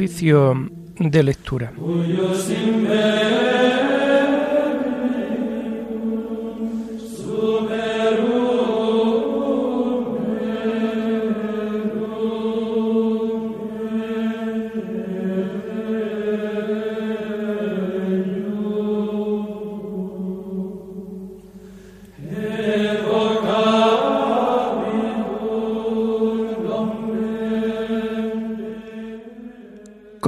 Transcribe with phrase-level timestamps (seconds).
[0.00, 0.54] Oficio
[0.98, 1.74] de lectura.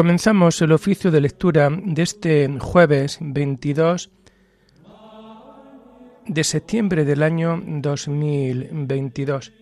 [0.03, 4.11] Comenzamos el oficio de lectura de este jueves 22
[6.27, 9.53] de septiembre del año 2022,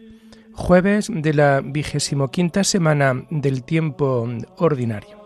[0.54, 4.26] jueves de la vigésimo quinta semana del tiempo
[4.56, 5.18] ordinario.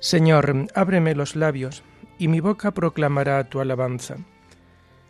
[0.00, 1.84] Señor, ábreme los labios
[2.18, 4.16] y mi boca proclamará tu alabanza.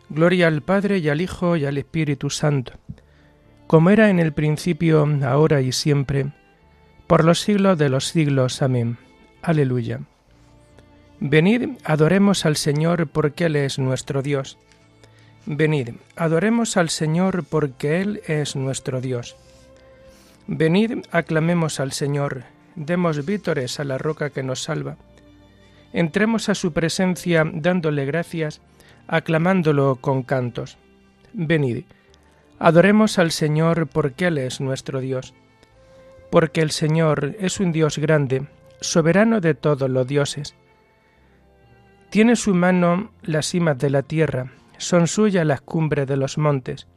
[0.09, 2.73] Gloria al Padre y al Hijo y al Espíritu Santo,
[3.67, 6.31] como era en el principio, ahora y siempre,
[7.07, 8.61] por los siglos de los siglos.
[8.61, 8.97] Amén.
[9.41, 10.01] Aleluya.
[11.19, 14.57] Venid, adoremos al Señor porque Él es nuestro Dios.
[15.45, 19.35] Venid, adoremos al Señor porque Él es nuestro Dios.
[20.47, 22.43] Venid, aclamemos al Señor,
[22.75, 24.97] demos vítores a la roca que nos salva
[25.95, 28.61] entremos a su presencia dándole gracias,
[29.07, 30.77] aclamándolo con cantos.
[31.31, 31.85] Venid,
[32.59, 35.33] adoremos al Señor porque Él es nuestro Dios,
[36.29, 38.45] porque el Señor es un Dios grande,
[38.81, 40.53] soberano de todos los dioses.
[42.09, 46.87] Tiene su mano las cimas de la tierra, son suyas las cumbres de los montes.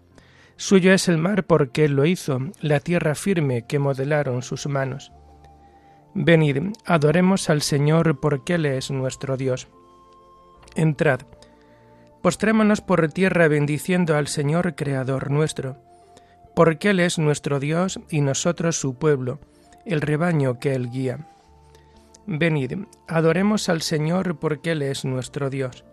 [0.57, 5.13] Suyo es el mar porque Él lo hizo, la tierra firme que modelaron sus manos.
[6.21, 9.69] Venid, adoremos al Señor porque Él es nuestro Dios.
[10.75, 11.21] Entrad,
[12.23, 15.77] postrémonos por tierra bendiciendo al Señor Creador nuestro,
[16.57, 19.39] porque Él es nuestro Dios y nosotros su pueblo,
[19.87, 21.29] el rebaño que Él guía.
[22.27, 22.73] Venid,
[23.07, 25.85] adoremos al Señor porque Él es nuestro Dios.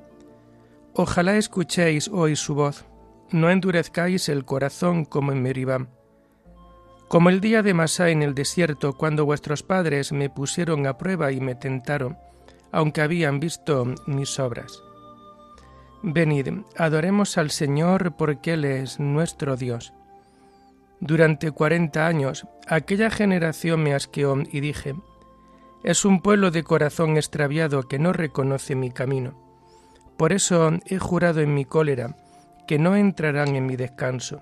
[0.95, 2.85] Ojalá escuchéis hoy su voz,
[3.29, 5.87] no endurezcáis el corazón como en Meribam
[7.07, 11.31] como el día de Masá en el desierto, cuando vuestros padres me pusieron a prueba
[11.31, 12.17] y me tentaron,
[12.71, 14.81] aunque habían visto mis obras.
[16.01, 19.93] Venid, adoremos al Señor porque Él es nuestro Dios.
[20.99, 24.95] Durante cuarenta años aquella generación me asqueó y dije,
[25.83, 29.39] es un pueblo de corazón extraviado que no reconoce mi camino.
[30.17, 32.15] Por eso he jurado en mi cólera
[32.67, 34.41] que no entrarán en mi descanso.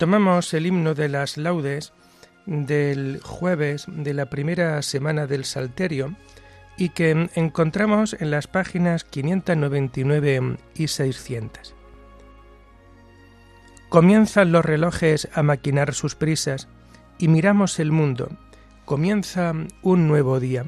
[0.00, 1.92] Tomamos el himno de las laudes
[2.46, 6.16] del jueves de la primera semana del Salterio
[6.78, 11.74] y que encontramos en las páginas 599 y 600.
[13.90, 16.68] Comienzan los relojes a maquinar sus prisas
[17.18, 18.30] y miramos el mundo.
[18.86, 19.52] Comienza
[19.82, 20.64] un nuevo día.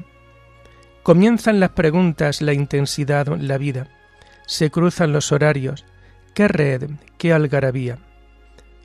[1.01, 3.87] Comienzan las preguntas, la intensidad, la vida.
[4.45, 5.85] Se cruzan los horarios.
[6.35, 6.91] ¿Qué red?
[7.17, 7.97] ¿Qué algarabía?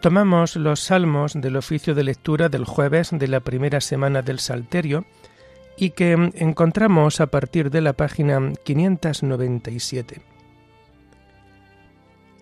[0.00, 5.04] Tomamos los salmos del oficio de lectura del jueves de la primera semana del Salterio
[5.76, 10.22] y que encontramos a partir de la página 597.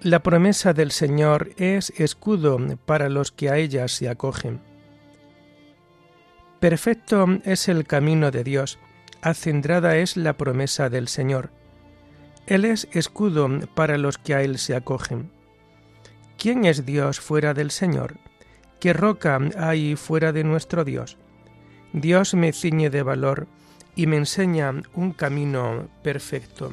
[0.03, 4.61] La promesa del Señor es escudo para los que a ella se acogen.
[6.61, 8.79] Perfecto es el camino de Dios,
[9.21, 11.51] acendrada es la promesa del Señor.
[12.47, 15.33] Él es escudo para los que a Él se acogen.
[16.39, 18.15] ¿Quién es Dios fuera del Señor?
[18.79, 21.19] ¿Qué roca hay fuera de nuestro Dios?
[21.93, 23.49] Dios me ciñe de valor
[23.97, 26.71] y me enseña un camino perfecto.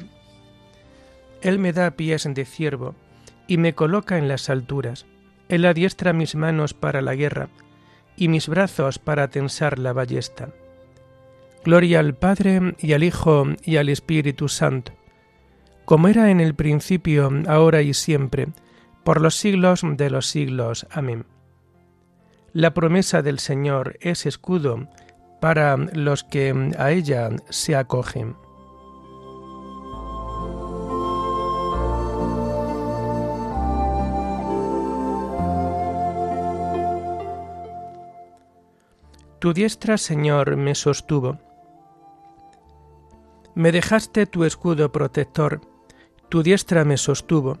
[1.42, 2.94] Él me da pies de ciervo
[3.48, 5.04] y me coloca en las alturas.
[5.48, 7.48] Él adiestra mis manos para la guerra
[8.16, 10.50] y mis brazos para tensar la ballesta.
[11.64, 14.92] Gloria al Padre y al Hijo y al Espíritu Santo,
[15.84, 18.46] como era en el principio, ahora y siempre,
[19.06, 20.84] por los siglos de los siglos.
[20.90, 21.26] Amén.
[22.52, 24.88] La promesa del Señor es escudo
[25.40, 28.34] para los que a ella se acogen.
[39.38, 41.38] Tu diestra, Señor, me sostuvo.
[43.54, 45.60] Me dejaste tu escudo protector,
[46.28, 47.60] tu diestra me sostuvo.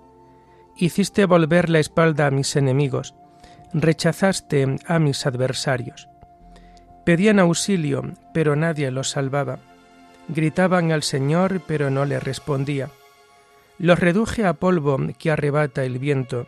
[0.75, 3.15] Hiciste volver la espalda a mis enemigos,
[3.73, 6.09] rechazaste a mis adversarios.
[7.03, 9.59] Pedían auxilio, pero nadie los salvaba.
[10.27, 12.89] Gritaban al Señor, pero no le respondía.
[13.77, 16.47] Los reduje a polvo que arrebata el viento,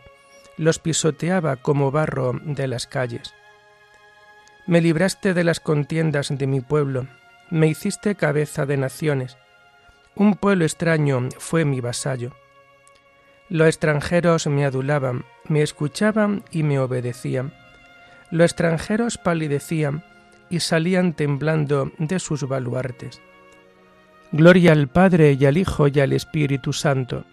[0.57, 3.33] los pisoteaba como barro de las calles.
[4.67, 7.07] Me libraste de las contiendas de mi pueblo,
[7.49, 9.37] me hiciste cabeza de naciones.
[10.15, 12.33] Un pueblo extraño fue mi vasallo.
[13.53, 17.53] Los extranjeros me adulaban, me escuchaban y me obedecían.
[18.31, 20.03] Los extranjeros palidecían,
[20.49, 23.21] y salían temblando de sus baluartes.
[24.31, 27.25] Gloria al Padre y al Hijo y al Espíritu Santo,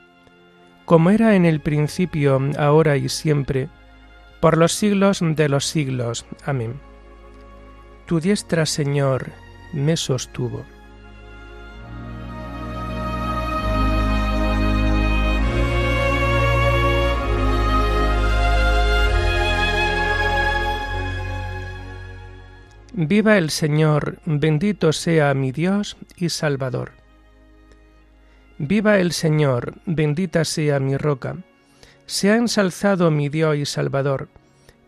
[0.84, 3.70] como era en el principio, ahora y siempre,
[4.40, 6.26] por los siglos de los siglos.
[6.44, 6.78] Amén.
[8.05, 9.31] Tu diestra, Señor,
[9.72, 10.67] me sostuvo.
[23.02, 26.93] Viva el Señor, bendito sea mi Dios y Salvador.
[28.58, 31.38] Viva el Señor, bendita sea mi roca.
[32.05, 34.29] Sea ensalzado mi Dios y Salvador,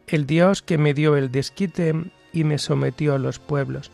[0.06, 1.94] el Dios que me dio el desquite
[2.34, 3.90] y me sometió a los pueblos,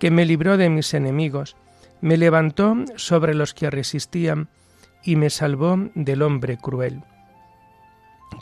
[0.00, 1.54] que me libró de mis enemigos,
[2.00, 4.48] me levantó sobre los que resistían
[5.04, 7.04] y me salvó del hombre cruel.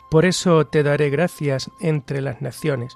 [0.09, 2.95] Por eso te daré gracias entre las naciones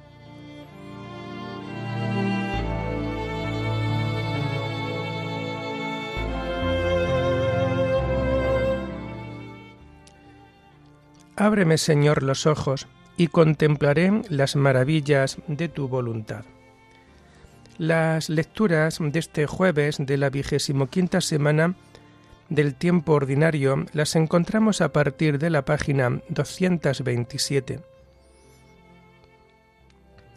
[11.41, 16.45] Ábreme, Señor, los ojos, y contemplaré las maravillas de tu voluntad.
[17.79, 21.73] Las lecturas de este jueves de la vigésimo quinta semana
[22.49, 27.79] del tiempo ordinario las encontramos a partir de la página 227.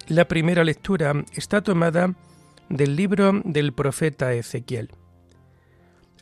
[0.08, 2.14] La primera lectura está tomada
[2.70, 4.88] del libro del profeta Ezequiel.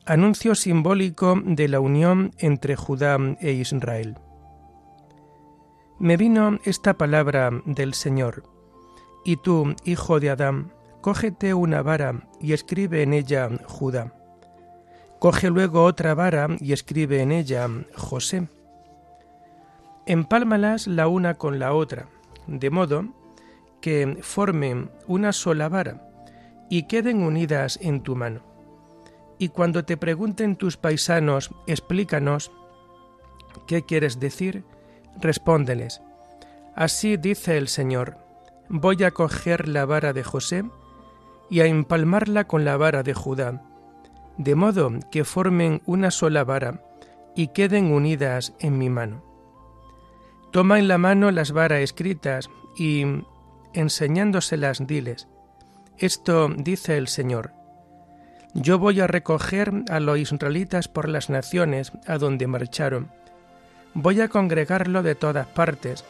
[0.07, 4.17] Anuncio simbólico de la unión entre Judá e Israel
[6.03, 8.43] me vino esta palabra del Señor.
[9.25, 14.13] Y tú, hijo de Adán, cógete una vara y escribe en ella Judá.
[15.21, 18.49] Coge luego otra vara y escribe en ella José.
[20.05, 22.09] Empálmalas la una con la otra,
[22.49, 23.05] de modo
[23.81, 26.03] que formen una sola vara
[26.69, 28.41] y queden unidas en tu mano.
[29.39, 32.51] Y cuando te pregunten tus paisanos, explícanos
[33.69, 34.65] qué quieres decir,
[35.21, 36.03] Respóndeles,
[36.75, 38.17] Así dice el Señor,
[38.69, 40.65] voy a coger la vara de José
[41.51, 43.63] y a empalmarla con la vara de Judá,
[44.39, 46.83] de modo que formen una sola vara
[47.37, 49.23] y queden unidas en mi mano.
[50.51, 53.05] Toma en la mano las varas escritas y,
[53.75, 55.29] enseñándoselas, diles,
[55.99, 57.53] Esto dice el Señor.
[58.55, 63.11] Yo voy a recoger a los israelitas por las naciones a donde marcharon.
[63.95, 66.05] Voy a congregarlo de todas partes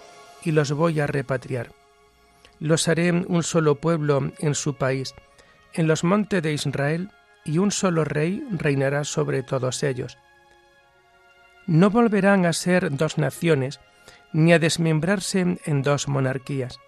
[0.44, 1.72] y los voy a repatriar.
[2.60, 5.14] Los haré un solo pueblo en su país,
[5.72, 7.10] en los montes de Israel,
[7.44, 10.16] y un solo rey reinará sobre todos ellos.
[11.66, 13.80] No volverán a ser dos naciones,
[14.32, 16.78] ni a desmembrarse en dos monarquías.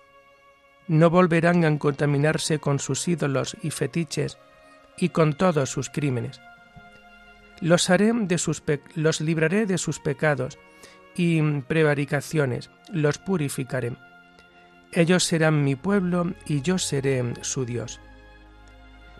[0.87, 4.39] No volverán a contaminarse con sus ídolos y fetiches
[4.97, 6.41] y con todos sus crímenes.
[7.61, 8.63] Los, haré de sus
[8.95, 10.59] los libraré de sus pecados
[11.17, 13.97] y prevaricaciones, los purificaré.
[14.93, 18.01] Ellos serán mi pueblo y yo seré su Dios.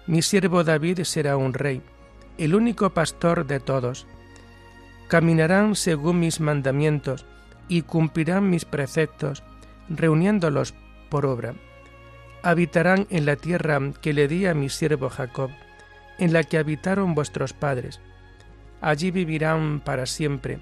[0.07, 1.83] Mi siervo David será un rey,
[2.39, 4.07] el único pastor de todos.
[5.09, 7.27] Caminarán según mis mandamientos
[7.69, 9.43] y cumplirán mis preceptos,
[9.89, 10.75] reuniéndolos
[11.09, 11.55] por obra.
[12.43, 15.51] Habitarán en la tierra que le di a mi siervo Jacob,
[16.19, 18.01] en la que habitaron vuestros padres.
[18.81, 20.61] Allí vivirán para siempre,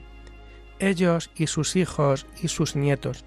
[0.83, 3.25] ellos y sus hijos y sus nietos,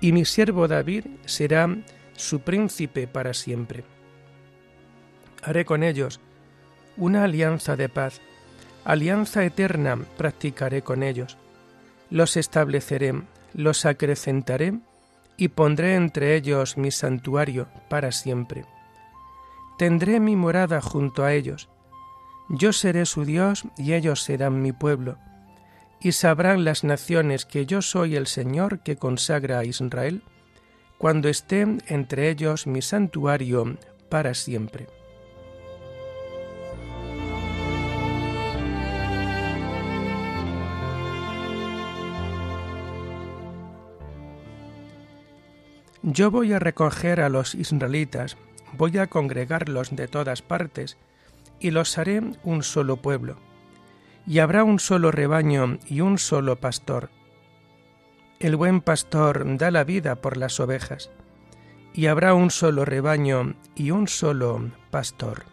[0.00, 1.68] y mi siervo David será
[2.16, 3.84] su príncipe para siempre
[5.42, 6.20] haré con ellos
[6.96, 8.20] una alianza de paz,
[8.84, 11.38] alianza eterna practicaré con ellos.
[12.10, 13.14] Los estableceré,
[13.54, 14.74] los acrecentaré
[15.36, 18.64] y pondré entre ellos mi santuario para siempre.
[19.78, 21.68] Tendré mi morada junto a ellos.
[22.50, 25.16] Yo seré su Dios y ellos serán mi pueblo.
[26.00, 30.22] Y sabrán las naciones que yo soy el Señor que consagra a Israel,
[30.98, 33.76] cuando esté entre ellos mi santuario
[34.08, 34.86] para siempre.
[46.02, 48.38] Yo voy a recoger a los israelitas,
[48.72, 50.96] voy a congregarlos de todas partes,
[51.60, 53.49] y los haré un solo pueblo.
[54.30, 57.10] Y habrá un solo rebaño y un solo pastor.
[58.38, 61.10] El buen pastor da la vida por las ovejas,
[61.92, 65.46] y habrá un solo rebaño y un solo pastor.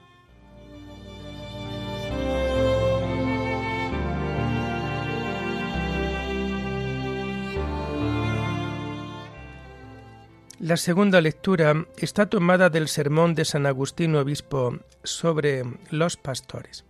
[10.59, 16.86] La segunda lectura está tomada del sermón de San Agustín Obispo sobre los pastores.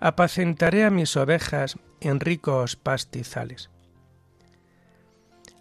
[0.00, 3.70] Apacentaré a mis ovejas en ricos pastizales.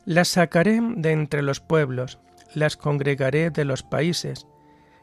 [0.06, 2.20] Las sacaré de entre los pueblos,
[2.54, 4.46] las congregaré de los países,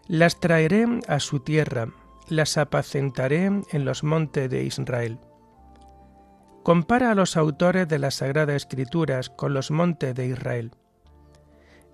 [0.06, 1.88] las traeré a su tierra,
[2.28, 5.18] las apacentaré en los montes de Israel.
[6.62, 10.72] Compara a los autores de las Sagradas Escrituras con los montes de Israel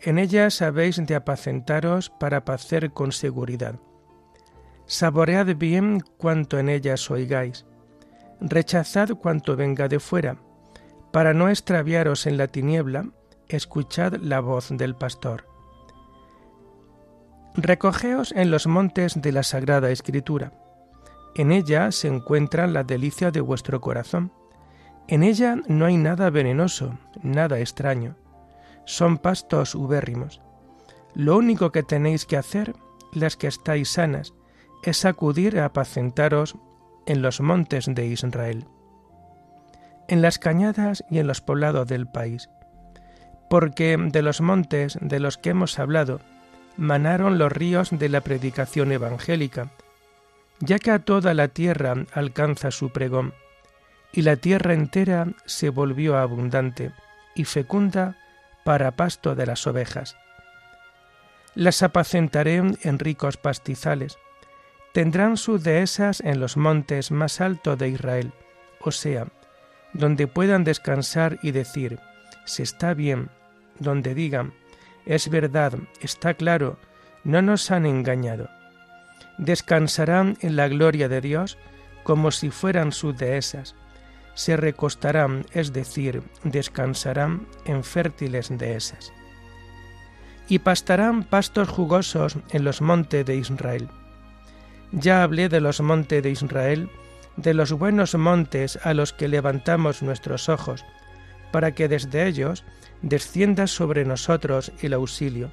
[0.00, 3.80] en ellas habéis de apacentaros para pacer con seguridad.
[4.88, 7.64] Saboread bien cuanto en ellas oigáis.
[8.40, 10.38] Rechazad cuanto venga de fuera.
[11.12, 13.09] Para no extraviaros en la tiniebla,
[13.47, 15.47] escuchad la voz del pastor.
[17.54, 20.52] Recogeos en los montes de la Sagrada Escritura.
[21.37, 24.33] En ella se encuentra la delicia de vuestro corazón.
[25.07, 28.16] En ella no hay nada venenoso, nada extraño
[28.88, 30.40] son pastos ubérrimos.
[31.14, 32.75] Lo único que tenéis que hacer,
[33.12, 34.33] las que estáis sanas,
[34.82, 36.56] es acudir a apacentaros
[37.06, 38.66] en los montes de Israel,
[40.08, 42.49] en las cañadas y en los poblados del país,
[43.49, 46.20] porque de los montes de los que hemos hablado
[46.76, 49.70] manaron los ríos de la predicación evangélica,
[50.61, 53.35] ya que a toda la tierra alcanza su pregón,
[54.12, 56.92] y la tierra entera se volvió abundante
[57.35, 58.16] y fecunda
[58.64, 60.16] para pasto de las ovejas.
[61.54, 64.18] Las apacentaré en ricos pastizales.
[64.99, 68.33] Tendrán sus dehesas en los montes más altos de Israel,
[68.81, 69.28] o sea,
[69.93, 72.00] donde puedan descansar y decir,
[72.47, 73.31] se está bien,
[73.78, 74.55] donde digan,
[75.07, 76.81] es verdad, está claro,
[77.23, 78.50] no nos han engañado.
[79.38, 81.59] Descansarán en la gloria de Dios
[82.02, 83.76] como si fueran sus dehesas
[84.35, 89.12] se recostarán, es decir, descansarán en fértiles dehesas.
[90.49, 93.88] Y pastarán pastos jugosos en los montes de Israel.
[94.92, 96.90] Ya hablé de los montes de Israel,
[97.37, 100.85] de los buenos montes a los que levantamos nuestros ojos,
[101.52, 102.64] para que desde ellos
[103.02, 105.50] descienda sobre nosotros el auxilio.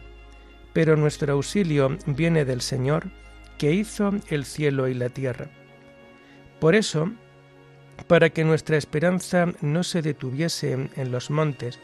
[0.74, 3.12] Pero nuestro auxilio viene del Señor,
[3.58, 5.50] que hizo el cielo y la tierra.
[6.60, 7.12] Por eso,
[8.08, 11.80] para que nuestra esperanza no se detuviese en los montes,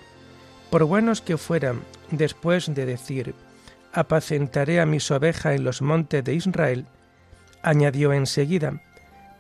[0.70, 1.82] por buenos que fueran,
[2.12, 3.36] después de decir,
[3.94, 6.86] apacentaré a mis ovejas en los montes de Israel,
[7.64, 8.82] añadió enseguida,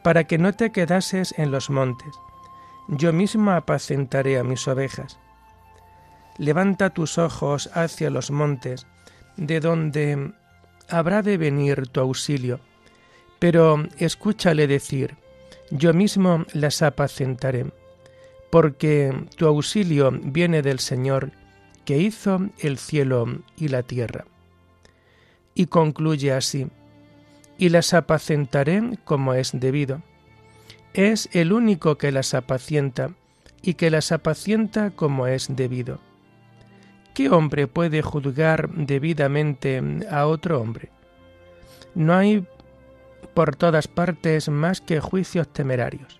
[0.04, 2.14] para que no te quedases en los montes.
[2.88, 5.20] Yo mismo apacentaré a mis ovejas.
[6.38, 8.88] Levanta tus ojos hacia los montes,
[9.38, 10.34] de donde
[10.90, 12.60] habrá de venir tu auxilio.
[13.40, 15.16] Pero escúchale decir,
[15.72, 17.66] yo mismo las apacentaré,
[18.50, 21.32] porque tu auxilio viene del Señor,
[21.86, 23.26] que hizo el cielo
[23.58, 24.26] y la tierra.
[25.56, 26.68] Y concluye así,
[27.62, 30.02] y las apacentaré como es debido.
[30.96, 33.12] Es el único que las apacienta,
[33.62, 36.00] y que las apacienta como es debido.
[37.14, 40.90] ¿Qué hombre puede juzgar debidamente a otro hombre?
[41.94, 42.48] No hay
[43.36, 46.20] por todas partes más que juicios temerarios.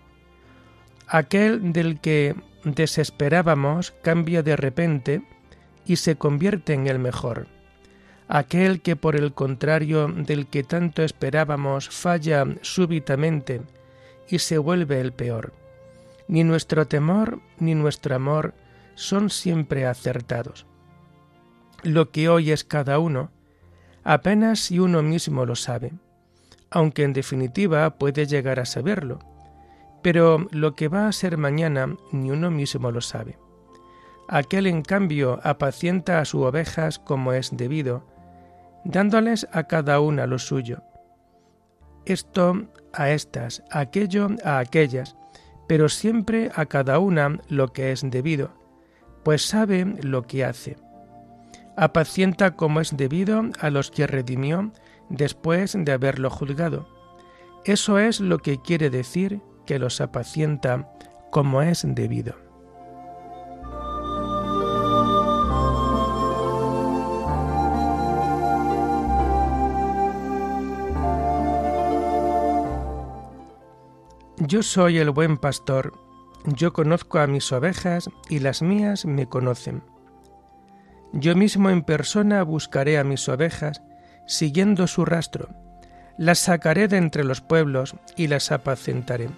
[1.08, 5.24] Aquel del que desesperábamos cambia de repente
[5.88, 7.48] y se convierte en el mejor.
[8.34, 13.62] Aquel que por el contrario del que tanto esperábamos falla súbitamente
[14.30, 15.54] y se vuelve el peor.
[16.28, 18.54] Ni nuestro temor ni nuestro amor
[18.96, 20.66] son siempre acertados
[21.84, 23.32] lo que hoy es cada uno,
[24.04, 25.94] apenas si uno mismo lo sabe,
[26.70, 29.20] aunque en definitiva puede llegar a saberlo,
[30.02, 33.38] pero lo que va a ser mañana ni uno mismo lo sabe.
[34.28, 38.04] Aquel en cambio apacienta a sus ovejas como es debido,
[38.84, 40.84] dándoles a cada una lo suyo.
[42.06, 45.16] Esto a estas, aquello a aquellas,
[45.68, 48.52] pero siempre a cada una lo que es debido,
[49.24, 50.78] pues sabe lo que hace
[51.76, 54.72] apacienta como es debido a los que redimió
[55.10, 56.88] después de haberlo juzgado.
[57.66, 60.92] Eso es lo que quiere decir que los apacienta
[61.32, 62.36] como es debido.
[74.52, 75.94] Yo soy el buen pastor,
[76.44, 79.82] yo conozco a mis ovejas y las mías me conocen
[81.14, 83.82] yo mismo en persona buscaré a mis ovejas,
[84.28, 85.50] siguiendo su rastro.
[86.18, 89.30] Las sacaré de entre los pueblos y las apacentaré.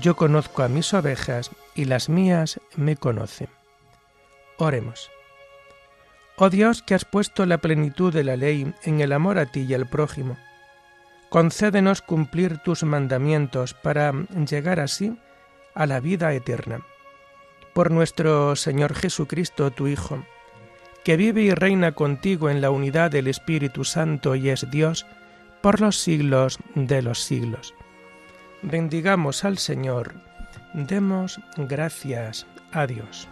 [0.00, 3.48] Yo conozco a mis ovejas y las mías me conocen.
[4.58, 5.10] Oremos.
[6.36, 9.60] Oh Dios que has puesto la plenitud de la ley en el amor a ti
[9.68, 10.36] y al prójimo,
[11.28, 14.12] concédenos cumplir tus mandamientos para
[14.48, 15.16] llegar así
[15.74, 16.80] a la vida eterna.
[17.74, 20.24] Por nuestro Señor Jesucristo, tu Hijo,
[21.04, 25.06] que vive y reina contigo en la unidad del Espíritu Santo y es Dios
[25.60, 27.74] por los siglos de los siglos.
[28.62, 30.14] Bendigamos al Señor,
[30.74, 33.28] demos gracias a Dios.